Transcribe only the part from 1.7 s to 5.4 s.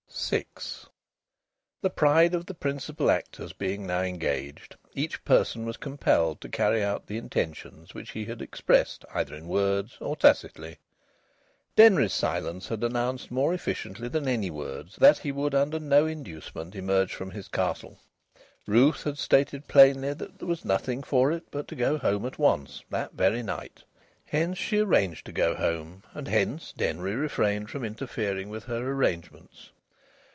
The pride of the principal actors being now engaged, each